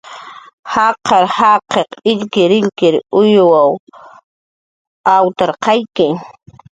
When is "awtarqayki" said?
5.15-6.07